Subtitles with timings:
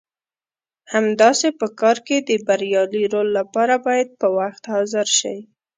[0.93, 5.37] همداسې په کار کې د بریالي رول لپاره باید په وخت حاضر شئ.